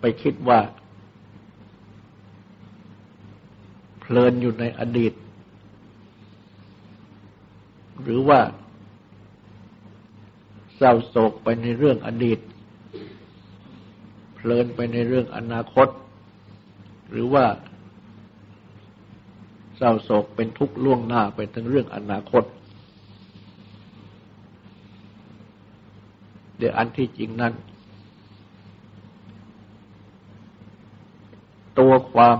[0.00, 0.60] ไปคิดว่า
[4.00, 5.12] เพลินอยู่ในอดีต
[8.02, 8.40] หรือว่า
[10.76, 12.38] เศร้าโศกไปในเรื่องอดีต
[14.34, 15.88] เพลินไปในเรื่องอนาคต
[17.10, 17.46] หรือว่า
[19.76, 22.44] เศร้าโศกเป็นทุกข์ล่วงหน้าไปถึงเรื่องอนาคต
[26.58, 27.52] เดี๋ยวอันที่จริงนั้น
[31.78, 32.36] ตัว ความ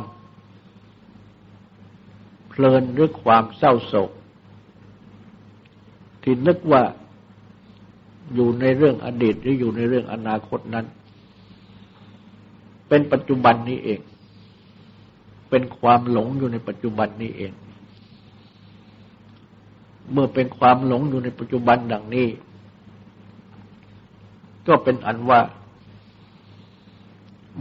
[2.49, 4.11] เพลินหรือความเศร้าโศก
[6.23, 6.83] ที่นึกว่า
[8.35, 10.87] อยู่ในเรื่องอดีตหรืออยู่ในเรื่องอนาคตนั้น
[12.89, 14.01] เป็นปัจจุบันนี้เอง
[15.51, 17.53] เป็นความหลงอยู่ในปัจจุบันนี้เอง
[20.13, 22.29] เมื่อเป็นความหลงอยู่ในปัจจุบันดังนี้
[24.69, 25.41] ก็เป็นอันว่า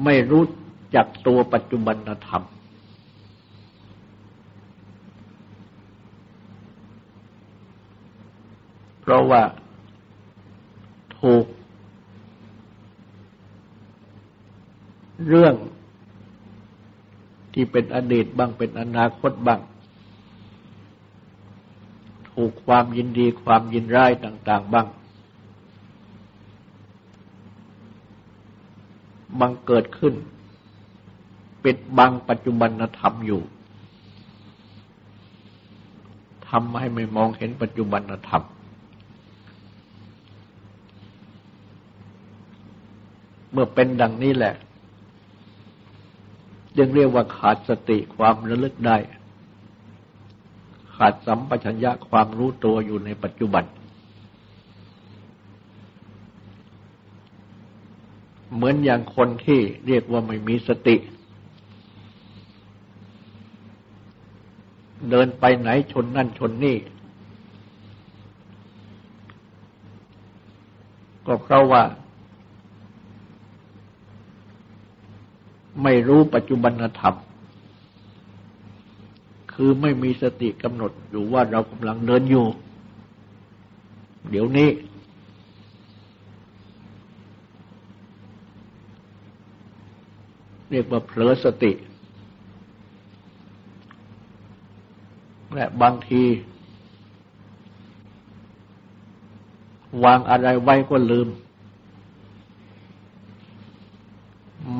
[0.03, 0.43] ไม่รู้
[0.95, 2.43] จักตัวปัจจุบันธรรม
[9.01, 9.43] เพราะว่า
[11.19, 11.45] ถูก
[15.27, 15.55] เรื่อง
[17.53, 19.61] ที่เป็นอดีตบ้างเป็นอนาคตบ้าง
[22.31, 24.87] ถูกความยินดีความยินร้ายต่าง ๆ บ้าง
[29.39, 30.13] บังเกิดขึ้น
[31.63, 33.41] ปิดบังปัจจุบันธรรมอยู่
[36.49, 38.43] ทำให้ไม่มองเห็นปัจจุบันธรรม
[43.51, 44.55] เมื่อเป็นดังนี้แหละ
[46.79, 48.97] ยังเรียกว่าขาดสติความระลึกได้
[50.95, 53.63] ขาดสัมปชัญญะความรู้ตัวอยู่ในปัจจุบัน
[58.53, 66.77] เหมือนอย่างคนที่เรียกว่าไม่มีสติเเดินไปไหนชนนั่นชนนี่
[71.25, 71.83] ก็เพราะว่า
[75.83, 77.15] ไม่รู้ปัจจุบันธรรม
[79.53, 82.45] คือไม่มีสติกำหนดอยู่ว่าเรากำลังเดินอยู่
[84.29, 84.69] เดี๋ยวนี้
[90.69, 91.71] เรียกว่าเผลอสติ
[95.53, 96.23] และบางที
[100.03, 101.27] วางอะไรไว้ก็ลืม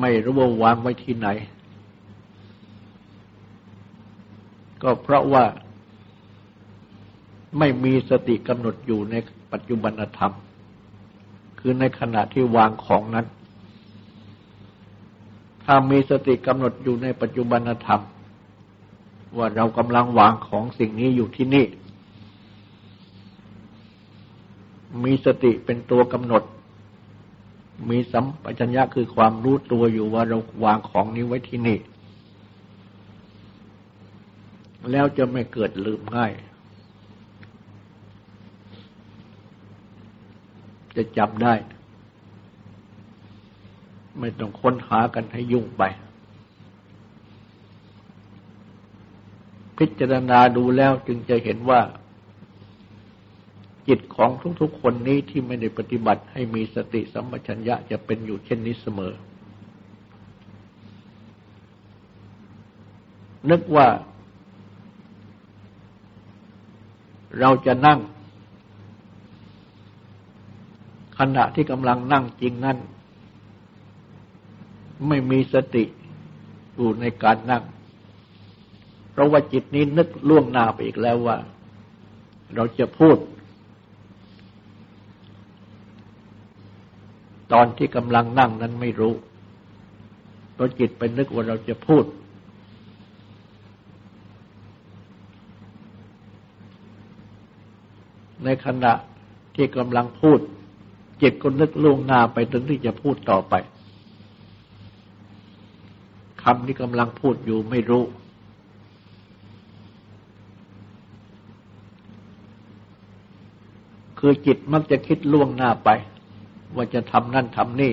[0.00, 1.28] ไม่รู้ว่าวางไว้ที่ไหน
[4.82, 5.44] ก็เพราะว่า
[7.58, 9.14] ไม่มีสติกำหนดอยู่ใน
[9.52, 10.34] ปัจจุบันธรรม
[11.58, 13.26] คือในขณะที่วางของนั้น
[15.64, 18.02] ถ้ามีสติกำหนดอยู่ในปัจจุบันธรรม
[19.36, 21.64] ว่าเรากำลังวางของสิ่งนี้อยู่ที่นี่
[25.04, 26.42] มีสติเป็นตัวกำหนด
[27.90, 31.78] มีสัมปชัญญะคือความรู้ตัวอยู่ว่าเราวางของนี้ไว้ที่นี่
[34.90, 36.32] แล้วจะไม่เกิดลืมง่าย
[40.96, 41.54] จะจำได้
[44.18, 45.82] ไม่ต้องค้นหากันให้ยุ่งไป
[49.80, 51.80] พิจารณาดูแล้วจึงจะเห็นว่า
[53.88, 59.12] จิตของทุกๆคนนี้ที่ไม่ได้ปฏิบัติให้มีสติสัมปชัญญะจะเป็นอยู่เช่นนี้เสมอ
[63.50, 63.86] นึกว่า
[67.40, 67.98] เราจะนั่ง
[71.18, 72.78] ขณะที่กำลังนั่งจริงนั่น
[75.08, 75.84] ไม่มีสติ
[76.76, 77.62] อยู่ในการนั่ง
[79.20, 81.36] ราะว่าจิตนี้นึกล่วงหน้าไปอีกแล้วว่า
[82.54, 83.16] เราจะพูด
[87.52, 89.14] ตอนที่กำลังนั่งนั้นไม่รู้
[90.54, 92.04] เพราะจิตไปนึกว่าเราจะพูด
[98.44, 98.92] ในขณะ
[99.54, 100.40] ที่กำลังพูด
[101.22, 103.54] จิตก็นึกล่วงหน้าไปถึงที่จะพูดต่อไป
[106.42, 108.04] คำที่กำลังพูดอยู่ไม่รู้
[114.20, 115.88] คือจิตมักจะคิดล่วงหน้าไป
[116.76, 117.92] ว่าจะทำนั่นทำนี่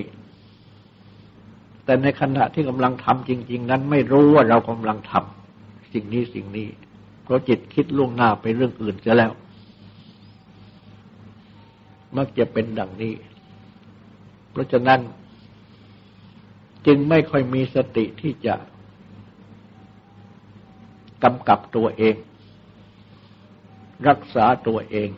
[1.85, 6.67] แต่ในขณะที่กำลังทำจริง ๆ นั้นไม่รู้ว่าเรากำลังทำสิ่งนี้สิ่งนี้
[7.23, 9.31] เพราะจิตคิดล่วงหน้าไปเรื่องอื่นจะแล้ว
[12.17, 13.13] มักจะเป็นดังนี้
[14.51, 14.99] เพราะฉะนั้น
[16.85, 18.55] จึงไม่ค่อยมีสติที่จะ
[21.23, 22.15] กำกับตัวเอง
[24.07, 25.09] รักษาตัวเอง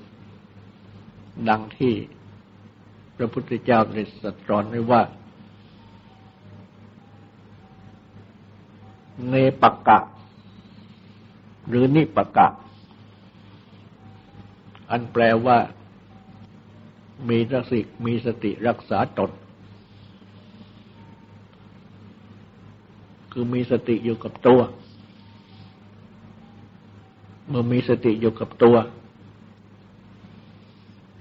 [1.49, 1.93] ดังที่
[3.17, 5.01] พระพุทธเจ้าได้สัตรอนไว้ว่า
[9.29, 9.99] เนปกะ
[11.67, 12.47] หรือนิปกะ
[14.91, 15.57] อันแปลว่า
[17.29, 19.31] มีรักสิมีสติรักษาตน
[23.31, 24.59] คือมีสติอยู่กับตัว
[27.47, 28.75] เมื่อมีสติอยู่กับตัว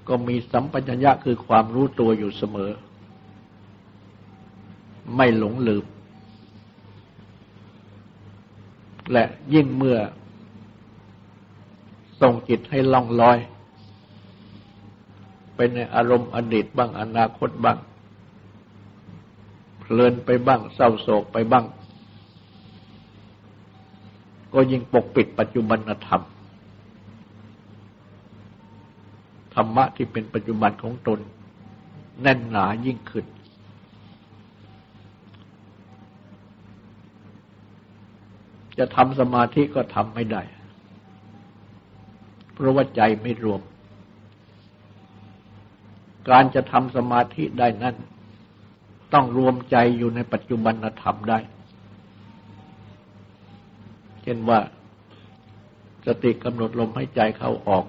[0.09, 2.70] ก็มีสัมปัญญะคือความรู้ตัวอยู่เสมอ
[5.16, 5.84] ไม่หลงลืม
[9.12, 9.98] และยิ่งเมื่อ
[12.20, 13.38] ส่งจิตให้ล่องลอย
[15.54, 17.78] ไปในอารมณ์อดีตบ้างอนาคตบ้าง
[19.80, 21.64] เพลินไปบ้างเศร้าโศกไปบ้าง
[24.52, 26.22] ก็ยิ่งปกปิดปัจจุบันธรรม
[29.47, 31.18] ธ รรมะที่เป็นปัจจุบันของตน
[32.22, 33.26] แน่นหนายิ่งขึ้น
[38.78, 40.42] จะทำสมาธิก็ทำไม่ได้
[42.52, 43.61] เพราะว่าใจไม่รวม
[46.28, 47.94] การจะทำสมาธิได้นั้น
[49.12, 51.38] ต้องรวมใจอยู่ในปัจจุบันธรรมได้
[54.22, 54.59] เช่นว่า
[56.06, 57.84] สติกำหนดลมให้ใจเข้าออก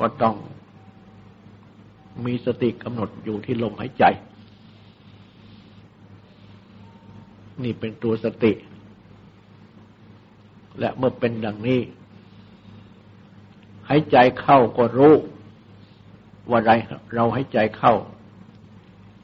[0.00, 0.36] ก็ต้อง
[2.24, 4.04] มีสติกำหนดอยู่ที่ลมหายใจ
[7.62, 8.52] นี่เป็นตัวสติ
[10.78, 11.80] และเมื่อเป็นดังนี้
[13.88, 15.14] หายใจเข้าก็รู้
[16.50, 16.70] ว่าไร
[17.14, 17.94] เราให้ใจเข้า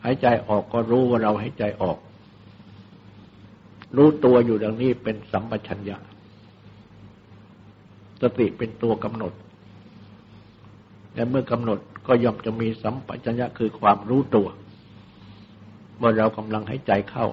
[0.05, 1.99] หายใจออกก็รู้ว่าเราให้ใจออก
[3.97, 5.97] รู้ตัวอยู่ดังนี้เป็นสัมปชัญญะ
[8.23, 9.33] สติเป็นตัวกำหนด
[11.15, 14.49] และเมื่อกำหนดก็ย่อมจะมีสัมปชัญญะคือความรู้ตัว
[16.01, 17.27] ว่าเรากำลังให้ใจเข้า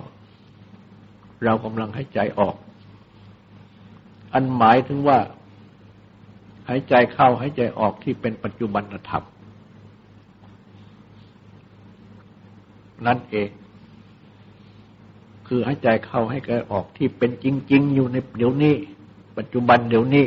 [1.43, 2.55] เรากำลังให้ใจออก
[4.33, 5.19] อันหมายถึงว่า
[6.69, 9.23] หายใจเข้าหายใจออกที่เป็นปัจจุบันธรรม
[13.05, 13.49] นั่นเอง
[15.47, 18.75] คือให้ใจเข้าให้ใจออกที่เป็นจริง ๆ อยู่ในเดี๋ยวนี้
[19.37, 20.25] ปัจจุบันเดี๋ยวนี้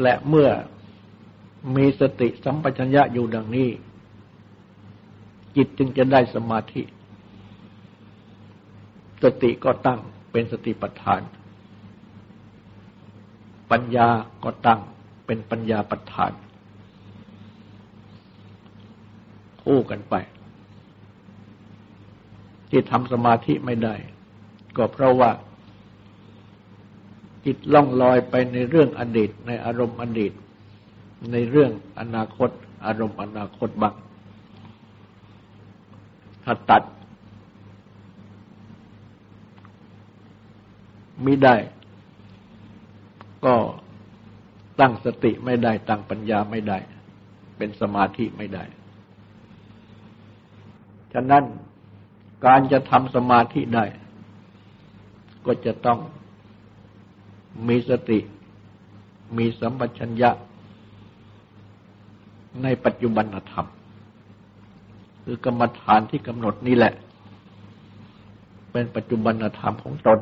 [0.00, 0.50] และเมื่อ
[1.76, 3.70] มีสติสัมปชัญญะอยู่ดังนี้
[5.56, 6.82] จิตจึงจะได้สมาธิ
[9.22, 10.00] สติก็ตั้ง
[10.32, 11.22] เป็นสติปัฏฐาน
[13.70, 14.08] ปัญญา
[14.44, 14.80] ก็ตั้ง
[15.26, 16.32] เป็นปัญญาปัฏฐาน
[19.62, 20.14] คู่กันไป
[22.70, 23.94] ที่ทำสมาธิไม่ได้
[24.76, 25.30] ก็เพราะว่า
[27.46, 30.32] จิตล่องลอยไปในเรื่องอดีต ในอารมณ์อดีต
[31.32, 31.70] ในเรื่อง
[32.00, 32.50] อนาคต
[32.86, 33.94] อารมณ์อนาคตบ้าง
[36.44, 36.82] ถ้าตัด
[41.24, 41.56] มิได้
[43.44, 43.54] ก็
[44.80, 46.78] ตั้งสติไม่ได้ ตั้งปัญญาไม่ได้
[47.56, 48.64] เป็นสมาธิไม่ได้
[51.12, 51.44] ฉะนั้น
[52.46, 53.84] การจะทำสมาธิได้
[55.46, 55.98] ก็จะต้อง
[57.68, 58.18] มีสติ
[59.36, 60.30] มีสัมปชัญญะ
[62.62, 63.66] ในปัจจุบันธรรม
[65.24, 66.92] คือกรรมฐานที่กำหนดนี่แหละ
[68.72, 70.18] เป็นปัจจุบันธรรมของตน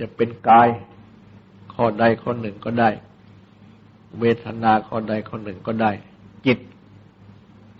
[0.00, 0.68] จะเป็นกาย
[1.74, 2.90] ข้อใดข้อหนึ่งก็ได้
[4.20, 5.90] เวทนาข้อใดข้อหนึ่งก็ได้
[6.46, 6.58] จิต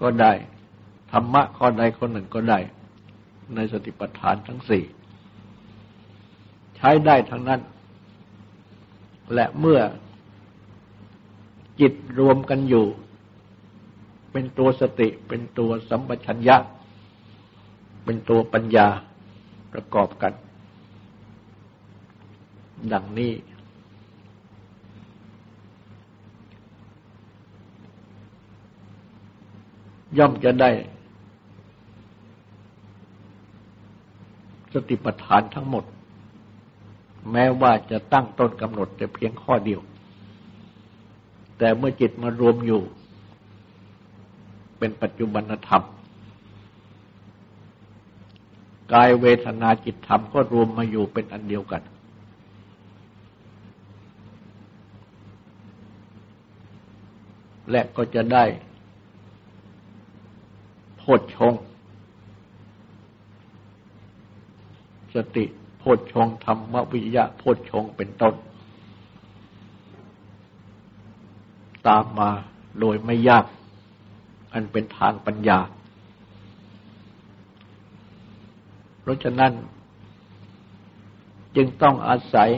[0.03, 0.33] ก็ได้
[1.12, 2.59] ธรรมะข้อใดข้อหนึ่งก็ได้
[3.55, 4.85] ในสติปัฏฐานทั้งสี่
[6.85, 7.61] ช้ได้ทั้งนั้น
[9.35, 9.80] และเมื่อ
[11.80, 12.87] จิตรวมกันอยู่
[14.32, 16.57] เป็นตัวสติเป็นตัวสัมปชัญญะ
[18.05, 18.89] เป็นตัวปัญญา
[19.72, 20.32] ประกอบกัน
[22.93, 23.32] ดังนี้
[30.18, 30.70] ย่อมจะได้
[34.72, 35.85] สติปัฏฐานทั้งหมด
[37.35, 39.80] แม้ว่าจะตั้งต้นกำหนดแต่เพียงข้อเดียว
[41.59, 42.82] แต่เมื่อจิตมารวมอยู่
[44.78, 45.82] เป็นปัจจุบันธรรม
[48.93, 51.82] กายเวทนาจิตธรรมก็รวมมาอยู่เป็นอันเดียวกัน
[57.70, 58.45] และก็จะได้
[61.01, 61.55] พชฌง
[65.14, 65.45] สติ
[65.85, 68.35] พชฌงธรรมวิยะโพชฌงเป็นต้น
[71.89, 72.30] ตามมา
[72.80, 73.45] โดยไม่ยาก
[74.53, 75.61] อันเป็นทางปัญญา
[79.01, 79.53] เพราะฉะนั้น
[81.57, 82.51] จึงต้องอาศัย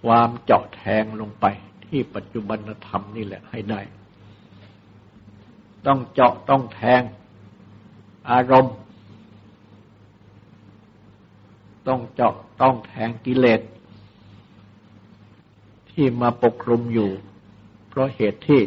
[0.00, 1.46] ความเจาะแทงลงไป
[1.86, 3.80] ที่ปัจจุบันธรรมนี่แหละให้ได้
[5.86, 7.02] ต้องเจาะต้องแทง
[8.30, 8.76] อารมณ์
[11.88, 13.60] ต้องเจาะต้องแทงกิเลส
[15.90, 17.10] ที่มาปกคลุมอยู่
[17.88, 18.60] เพราะเหตุที่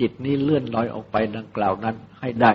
[0.00, 2.52] จิตนี้เลื่อนลอยออกไปดังกล่าวนั้นให้ได้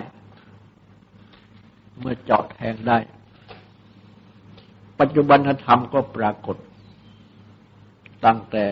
[1.98, 2.98] เมื่อเจาะแทงได้
[5.00, 6.56] ปัจจุบันธรรมก็ปรากฏ
[8.24, 8.64] ตั้งแต่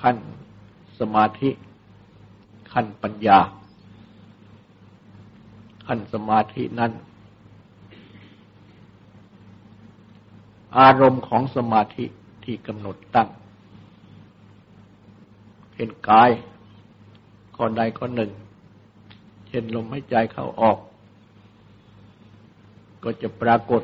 [0.00, 0.16] ขั้น
[0.98, 1.50] สมาธิ
[2.72, 3.38] ขั้นปัญญา
[5.86, 6.92] ขันสมาธินั้น
[10.78, 12.04] อารมณ์ของสมาธิ
[12.44, 13.28] ที่กำหนดตั้ง
[15.76, 16.30] เห็นกาย
[17.56, 18.30] ข้อนใดข้อนหนึ่ง
[19.48, 20.78] เช่นลมหายใจเข้าออก
[23.02, 23.82] ก็จะปรากฏ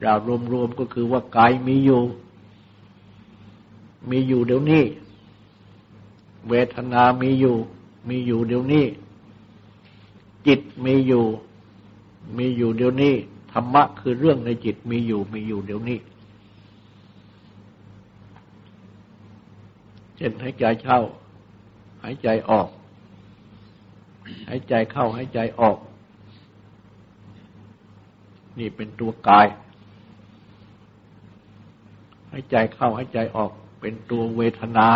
[0.00, 0.14] เรา
[0.52, 2.02] รวมๆก็คือว่ากายมีอยู่
[4.10, 4.84] มีอยู่เดี๋ยวนี้
[6.48, 7.56] เวทนามีอยู่
[8.08, 8.84] มีอยู่เดี๋ยวนี้
[10.46, 11.24] จิตมีอยู่
[12.36, 13.14] มีอยู่เดี๋ยวนี้
[13.52, 15.98] ธรรมะคือเรื่องในจิตมีอยู่มีอยู่เดี๋ยวนี้
[20.16, 21.00] เช่นหายใจเข้า
[22.04, 22.68] หายใจออก
[24.48, 25.78] หายใจเข้าหายใจออก
[28.58, 29.46] นี่เป็นตัวกาย
[32.30, 33.50] หายใจเข้าหายใจออก
[33.80, 34.88] เป็นตัวเวทนา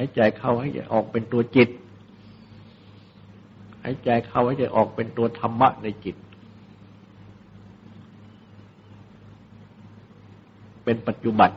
[0.00, 1.68] ายใจเข้าหายใจออกเป็นตัวจิต
[3.82, 6.16] หายใจเข้าหายใจออกเป็นตัวธรรมะในจิต
[10.84, 11.50] เป็นปัจจุบัน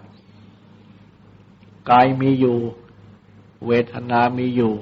[1.90, 2.58] กายมีอยู่
[3.68, 4.74] เวทนามีอยู่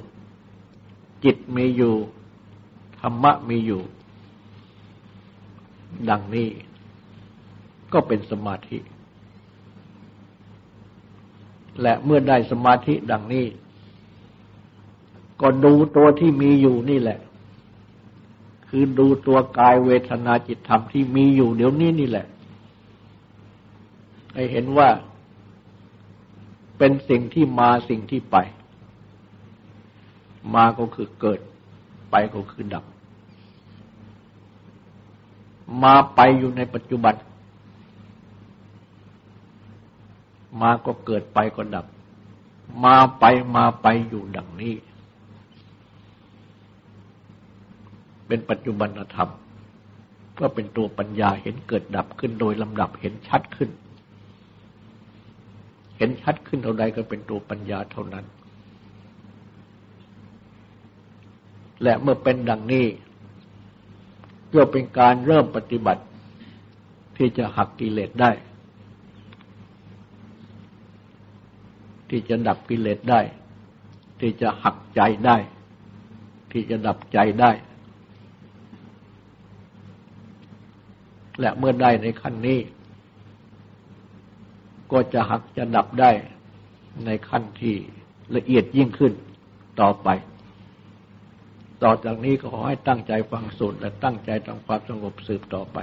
[1.23, 1.95] จิตมีอยู่
[2.99, 3.81] ธรรมะมีอยู่
[6.09, 6.49] ดังนี้
[7.93, 8.77] ก็เป็นสมาธิ
[11.81, 13.45] และเมื่อได้สมาธิดังนี้
[15.41, 17.19] ก็ดูตัวที่มีอยู่นี่แหละ
[18.69, 22.25] คือดูตัวกายเวทนาจิตธรรมที่มีอยู่เดี๋ยวนี้นี่แหละ
[24.33, 24.89] ให้เห็นว่า
[26.77, 28.37] เป็นสิ่งที่มาสิ่งที่ไป
[30.55, 31.39] มาก็คือเกิด
[32.11, 32.85] ไปก็คือดับ
[35.83, 37.13] มาไปอยู่ในปัจจุบัน
[40.61, 41.85] มาก็เกิดไปก็ดับ
[42.85, 43.25] มาไป
[43.55, 44.75] มาไปอยู่ดังนี้
[48.27, 49.29] เป็นปัจจุบันธรรม
[50.39, 53.69] ก็เป็นตัวปัญญาเห็นเกิดดับขึ้นโดยลำดับเห็นชัดขึ้น
[55.97, 58.25] เห็นชัดขึ้นเท่าใดก็เป็นตัวปัญญาเท่านั้น
[61.83, 62.85] และเมื่อเป็นดังนี้
[64.53, 66.03] ก็เป็นการเริ่มปฏิบัติ
[67.17, 68.31] ที่จะหักกิเลสได้
[72.11, 73.21] ที่จะดับกิเลสได้
[74.19, 75.37] ที่จะหักใจได้
[76.51, 77.51] ที่จะดับใจได้
[81.39, 82.59] และเมื่อได้ในขั้นนี้
[84.91, 86.11] ก็จะหักจะดับได้
[87.05, 87.75] ในขั้นที่
[88.35, 89.13] ละเอียดยิ่งขึ้น
[89.81, 90.09] ต่อไป
[91.83, 95.77] ต่อจากนี้ก็ขอให้ตั้งใจฟังสูตรและตั้งใจทำความสงบสืบต่อไป